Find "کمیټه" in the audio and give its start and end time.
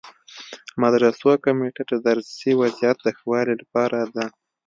1.45-1.83